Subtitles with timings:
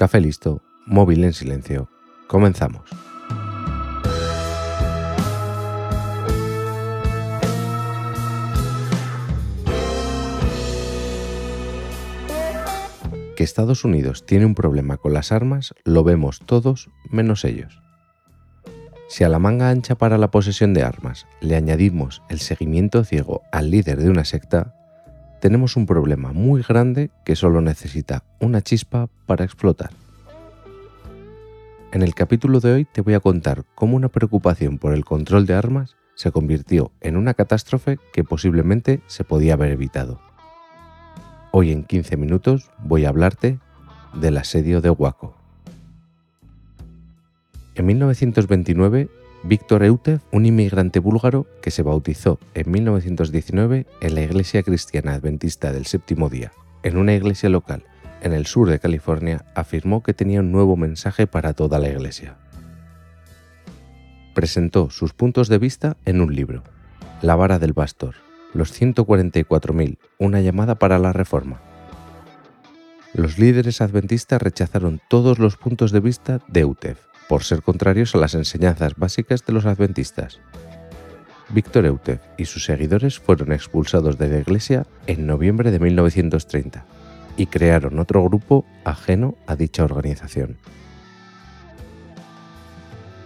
[0.00, 1.90] Café listo, móvil en silencio.
[2.26, 2.88] Comenzamos.
[13.36, 17.82] Que Estados Unidos tiene un problema con las armas lo vemos todos menos ellos.
[19.06, 23.42] Si a la manga ancha para la posesión de armas le añadimos el seguimiento ciego
[23.52, 24.79] al líder de una secta,
[25.40, 29.90] tenemos un problema muy grande que solo necesita una chispa para explotar.
[31.92, 35.46] En el capítulo de hoy te voy a contar cómo una preocupación por el control
[35.46, 40.20] de armas se convirtió en una catástrofe que posiblemente se podía haber evitado.
[41.50, 43.58] Hoy en 15 minutos voy a hablarte
[44.14, 45.34] del asedio de Waco.
[47.74, 49.08] En 1929,
[49.42, 55.72] Víctor Eutev, un inmigrante búlgaro que se bautizó en 1919 en la Iglesia Cristiana Adventista
[55.72, 57.84] del Séptimo Día, en una iglesia local
[58.20, 62.36] en el sur de California, afirmó que tenía un nuevo mensaje para toda la iglesia.
[64.34, 66.62] Presentó sus puntos de vista en un libro,
[67.22, 68.16] La vara del pastor,
[68.52, 71.62] los 144.000, una llamada para la reforma.
[73.14, 78.18] Los líderes adventistas rechazaron todos los puntos de vista de Eutev por ser contrarios a
[78.18, 80.40] las enseñanzas básicas de los adventistas.
[81.50, 86.84] Víctor Eutev y sus seguidores fueron expulsados de la iglesia en noviembre de 1930
[87.36, 90.58] y crearon otro grupo ajeno a dicha organización.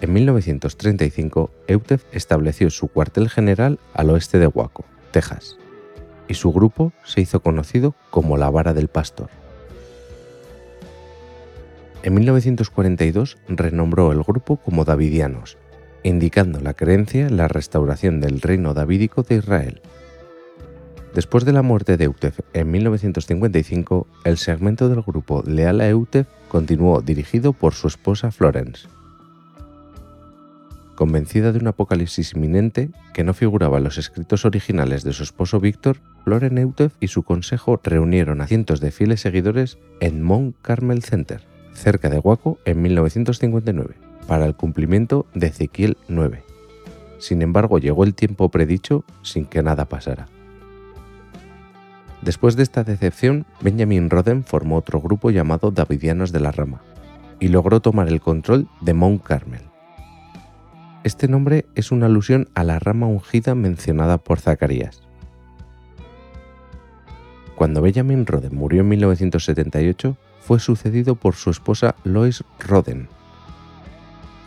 [0.00, 5.58] En 1935, Eutev estableció su cuartel general al oeste de Waco, Texas,
[6.28, 9.28] y su grupo se hizo conocido como la Vara del Pastor.
[12.08, 15.58] En 1942 renombró el grupo como Davidianos,
[16.02, 19.82] indicando la creencia en la restauración del reino davídico de Israel.
[21.14, 26.24] Después de la muerte de Eutev en 1955, el segmento del grupo leal a Eutev
[26.48, 28.88] continuó dirigido por su esposa Florence.
[30.94, 35.60] Convencida de un apocalipsis inminente que no figuraba en los escritos originales de su esposo
[35.60, 41.02] Víctor, Florence Eutev y su consejo reunieron a cientos de fieles seguidores en Mount Carmel
[41.02, 41.42] Center,
[41.78, 43.94] cerca de Waco en 1959,
[44.26, 46.42] para el cumplimiento de Ezequiel 9.
[47.18, 50.28] Sin embargo, llegó el tiempo predicho sin que nada pasara.
[52.22, 56.80] Después de esta decepción, Benjamin Roden formó otro grupo llamado Davidianos de la Rama
[57.40, 59.62] y logró tomar el control de Mount Carmel.
[61.04, 65.00] Este nombre es una alusión a la rama ungida mencionada por Zacarías.
[67.54, 70.16] Cuando Benjamin Roden murió en 1978,
[70.48, 73.10] fue sucedido por su esposa Lois Roden.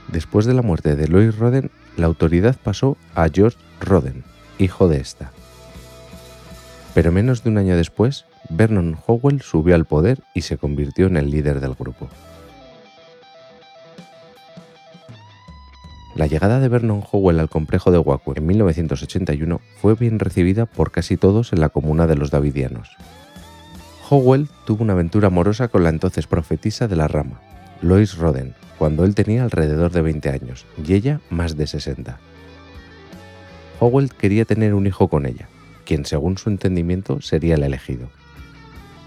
[0.08, 4.24] Después de la muerte de Lois Roden, la autoridad pasó a George Roden,
[4.58, 5.32] hijo de esta.
[6.96, 11.18] Pero menos de un año después, Vernon Howell subió al poder y se convirtió en
[11.18, 12.10] el líder del grupo.
[16.16, 20.90] La llegada de Vernon Howell al complejo de Waco en 1981 fue bien recibida por
[20.90, 22.98] casi todos en la comuna de los Davidianos.
[24.14, 27.40] Howell tuvo una aventura amorosa con la entonces profetisa de la rama,
[27.82, 32.20] Lois Roden, cuando él tenía alrededor de 20 años y ella más de 60.
[33.80, 35.48] Howell quería tener un hijo con ella,
[35.86, 38.10] quien según su entendimiento sería el elegido.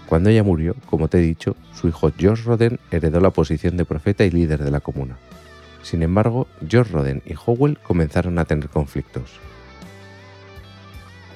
[0.09, 3.85] Cuando ella murió, como te he dicho, su hijo George Roden heredó la posición de
[3.85, 5.19] profeta y líder de la comuna.
[5.83, 9.39] Sin embargo, George Roden y Howell comenzaron a tener conflictos.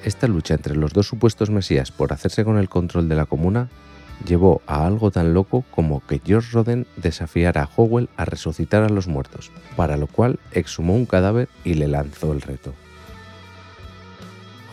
[0.04, 3.68] Esta lucha entre los dos supuestos mesías por hacerse con el control de la comuna
[4.26, 8.88] llevó a algo tan loco como que George Roden desafiara a Howell a resucitar a
[8.88, 12.74] los muertos, para lo cual exhumó un cadáver y le lanzó el reto.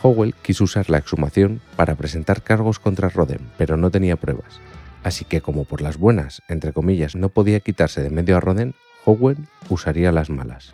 [0.02, 4.62] Howell quiso usar la exhumación para presentar cargos contra Roden, pero no tenía pruebas.
[5.04, 8.76] Así que como por las buenas, entre comillas, no podía quitarse de medio a Roden,
[9.06, 9.38] Howell
[9.70, 10.74] usaría las malas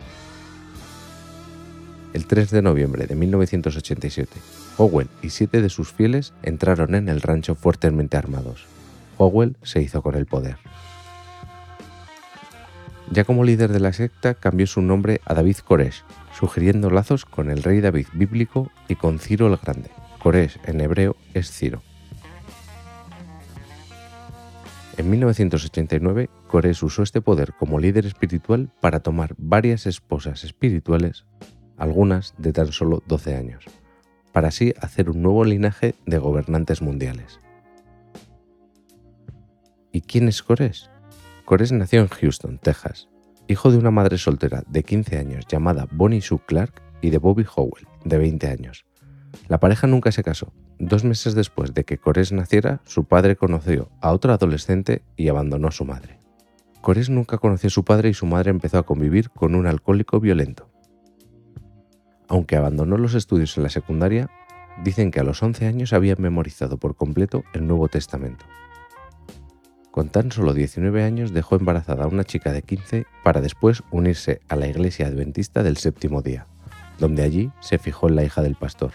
[2.14, 4.32] el 3 de noviembre de 1987.
[4.78, 8.66] Howell y siete de sus fieles entraron en el rancho fuertemente armados.
[9.18, 10.58] Howell se hizo con el poder.
[13.12, 16.04] Ya como líder de la secta cambió su nombre a David Koresh,
[16.38, 19.90] sugiriendo lazos con el rey David bíblico y con Ciro el Grande.
[20.20, 21.82] Koresh en hebreo es Ciro.
[24.96, 31.26] En 1989, Koresh usó este poder como líder espiritual para tomar varias esposas espirituales
[31.78, 33.66] algunas de tan solo 12 años,
[34.32, 37.40] para así hacer un nuevo linaje de gobernantes mundiales.
[39.92, 40.90] ¿Y quién es Cores?
[41.46, 43.10] Cores nació en Houston, Texas,
[43.48, 47.46] hijo de una madre soltera de 15 años llamada Bonnie Sue Clark y de Bobby
[47.56, 48.86] Howell, de 20 años.
[49.48, 50.54] La pareja nunca se casó.
[50.80, 55.68] Dos meses después de que Cores naciera, su padre conoció a otro adolescente y abandonó
[55.68, 56.20] a su madre.
[56.82, 60.20] Cores nunca conoció a su padre y su madre empezó a convivir con un alcohólico
[60.20, 60.73] violento.
[62.34, 64.28] Aunque abandonó los estudios en la secundaria,
[64.84, 68.44] dicen que a los 11 años había memorizado por completo el Nuevo Testamento.
[69.92, 74.42] Con tan solo 19 años dejó embarazada a una chica de 15 para después unirse
[74.50, 76.48] a la iglesia adventista del séptimo día,
[76.98, 78.94] donde allí se fijó en la hija del pastor.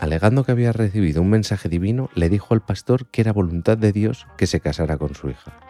[0.00, 3.92] Alegando que había recibido un mensaje divino, le dijo al pastor que era voluntad de
[3.92, 5.65] Dios que se casara con su hija.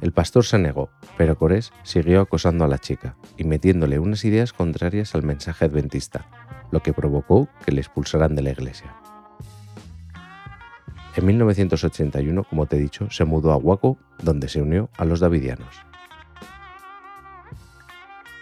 [0.00, 4.52] El pastor se negó, pero Corés siguió acosando a la chica y metiéndole unas ideas
[4.52, 6.26] contrarias al mensaje adventista,
[6.70, 8.94] lo que provocó que le expulsaran de la iglesia.
[11.16, 15.18] En 1981, como te he dicho, se mudó a Waco, donde se unió a los
[15.18, 15.74] davidianos.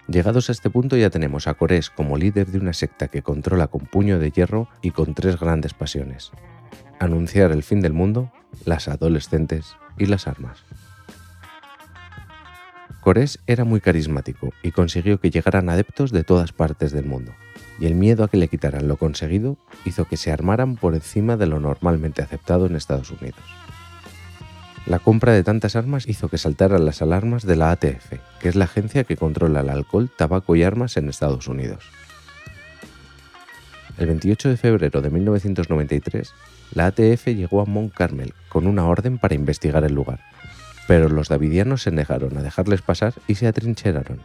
[0.07, 3.67] Llegados a este punto ya tenemos a Corés como líder de una secta que controla
[3.67, 6.31] con puño de hierro y con tres grandes pasiones.
[6.99, 8.31] Anunciar el fin del mundo,
[8.63, 10.63] las adolescentes y las armas.
[13.07, 17.31] Corés era muy carismático y consiguió que llegaran adeptos de todas partes del mundo
[17.79, 19.55] y el miedo a que le quitaran lo conseguido
[19.85, 23.39] hizo que se armaran por encima de lo normalmente aceptado en Estados Unidos.
[24.85, 28.11] La compra de tantas armas hizo que saltaran las alarmas de la ATF,
[28.41, 31.85] que es la agencia que controla el alcohol, tabaco y armas en Estados Unidos.
[33.97, 36.33] El 28 de febrero de 1993,
[36.73, 40.19] la ATF llegó a Mount Carmel con una orden para investigar el lugar,
[40.87, 44.19] pero los davidianos se negaron a dejarles pasar y se atrincheraron.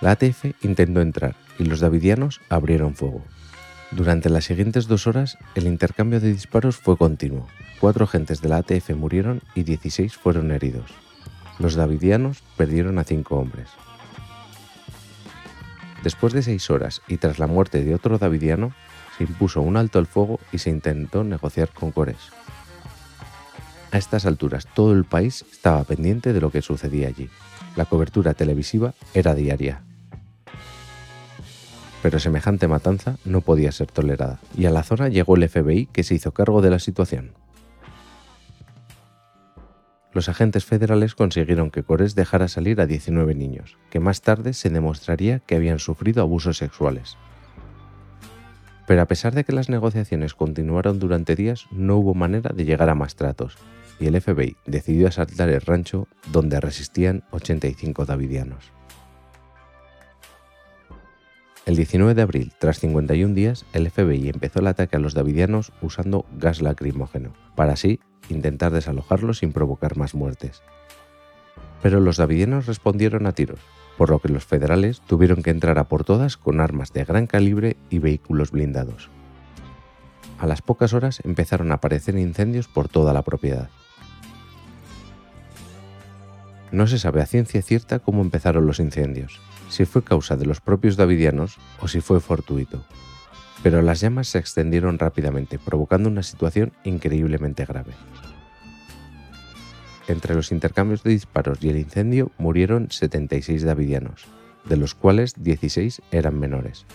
[0.00, 3.24] La ATF intentó entrar, y los davidianos abrieron fuego.
[3.90, 7.48] Durante las siguientes dos horas, el intercambio de disparos fue continuo.
[7.80, 10.90] Cuatro agentes de la ATF murieron y 16 fueron heridos.
[11.58, 13.68] Los davidianos perdieron a cinco hombres.
[16.02, 18.72] Después de seis horas y tras la muerte de otro davidiano,
[19.16, 22.30] se impuso un alto al fuego y se intentó negociar con Cores.
[23.90, 27.28] A estas alturas todo el país estaba pendiente de lo que sucedía allí.
[27.76, 29.82] La cobertura televisiva era diaria
[32.02, 36.04] pero semejante matanza no podía ser tolerada, y a la zona llegó el FBI que
[36.04, 37.32] se hizo cargo de la situación.
[40.12, 44.70] Los agentes federales consiguieron que Cores dejara salir a 19 niños, que más tarde se
[44.70, 47.16] demostraría que habían sufrido abusos sexuales.
[48.88, 52.88] Pero a pesar de que las negociaciones continuaron durante días, no hubo manera de llegar
[52.88, 53.58] a más tratos,
[54.00, 58.72] y el FBI decidió asaltar el rancho donde resistían 85 davidianos.
[61.66, 65.70] El 19 de abril, tras 51 días, el FBI empezó el ataque a los davidianos
[65.82, 68.00] usando gas lacrimógeno, para así
[68.30, 70.62] intentar desalojarlos sin provocar más muertes.
[71.82, 73.60] Pero los davidianos respondieron a tiros,
[73.98, 77.26] por lo que los federales tuvieron que entrar a por todas con armas de gran
[77.26, 79.10] calibre y vehículos blindados.
[80.38, 83.68] A las pocas horas empezaron a aparecer incendios por toda la propiedad.
[86.70, 90.60] No se sabe a ciencia cierta cómo empezaron los incendios, si fue causa de los
[90.60, 92.84] propios davidianos o si fue fortuito.
[93.64, 97.94] Pero las llamas se extendieron rápidamente, provocando una situación increíblemente grave.
[100.08, 104.24] Entre los intercambios de disparos y el incendio murieron 76 davidianos,
[104.64, 106.86] de los cuales 16 eran menores.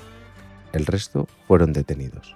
[0.73, 2.35] El resto fueron detenidos.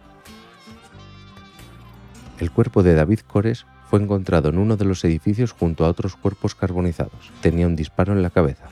[2.39, 6.15] El cuerpo de David Cores fue encontrado en uno de los edificios junto a otros
[6.15, 7.31] cuerpos carbonizados.
[7.41, 8.69] Tenía un disparo en la cabeza.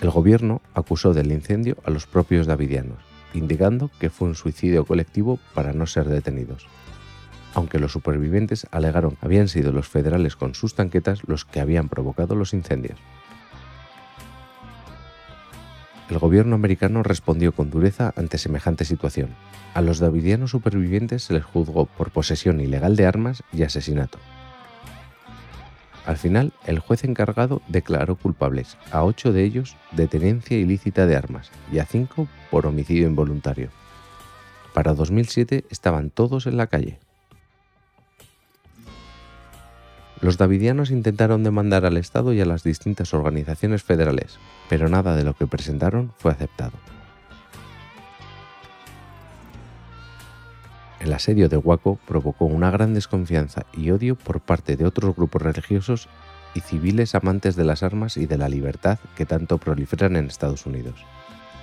[0.00, 2.98] El gobierno acusó del incendio a los propios davidianos,
[3.34, 6.66] indicando que fue un suicidio colectivo para no ser detenidos.
[7.58, 12.36] Aunque los supervivientes alegaron habían sido los federales con sus tanquetas los que habían provocado
[12.36, 12.96] los incendios.
[16.08, 19.30] El gobierno americano respondió con dureza ante semejante situación.
[19.74, 24.20] A los davidianos supervivientes se les juzgó por posesión ilegal de armas y asesinato.
[26.06, 31.16] Al final, el juez encargado declaró culpables a ocho de ellos de tenencia ilícita de
[31.16, 33.70] armas y a cinco por homicidio involuntario.
[34.74, 37.00] Para 2007 estaban todos en la calle.
[40.20, 45.22] Los davidianos intentaron demandar al Estado y a las distintas organizaciones federales, pero nada de
[45.22, 46.72] lo que presentaron fue aceptado.
[50.98, 55.42] El asedio de Waco provocó una gran desconfianza y odio por parte de otros grupos
[55.42, 56.08] religiosos
[56.54, 60.66] y civiles amantes de las armas y de la libertad que tanto proliferan en Estados
[60.66, 61.04] Unidos,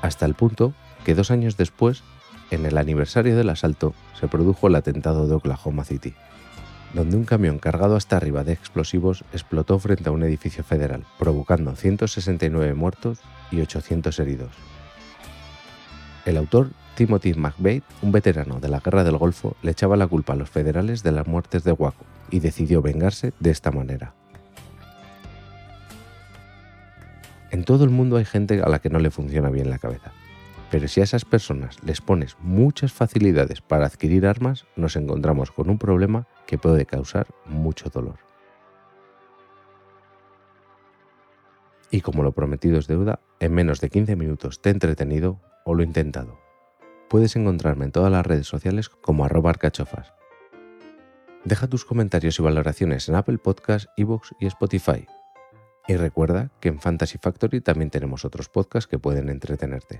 [0.01, 2.03] hasta el punto que dos años después,
[2.51, 6.13] en el aniversario del asalto, se produjo el atentado de Oklahoma City,
[6.95, 11.75] donde un camión cargado hasta arriba de explosivos explotó frente a un edificio federal, provocando
[11.75, 13.19] 169 muertos
[13.51, 14.51] y 800 heridos.
[16.25, 20.33] El autor Timothy McVeigh, un veterano de la Guerra del Golfo, le echaba la culpa
[20.33, 24.13] a los federales de las muertes de Waco y decidió vengarse de esta manera.
[27.51, 30.13] En todo el mundo hay gente a la que no le funciona bien la cabeza.
[30.71, 35.69] Pero si a esas personas les pones muchas facilidades para adquirir armas, nos encontramos con
[35.69, 38.17] un problema que puede causar mucho dolor.
[41.91, 45.75] Y como lo prometido es deuda, en menos de 15 minutos te he entretenido o
[45.75, 46.39] lo he intentado.
[47.09, 50.13] Puedes encontrarme en todas las redes sociales como arroba arcachofas.
[51.45, 55.05] Deja tus comentarios y valoraciones en Apple Podcasts, Evox y Spotify.
[55.87, 59.99] Y recuerda que en Fantasy Factory también tenemos otros podcasts que pueden entretenerte.